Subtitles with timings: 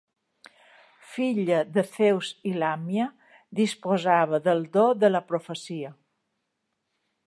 [1.15, 3.07] Filla de Zeus i Làmia,
[3.63, 5.97] disposava del do de la profecia.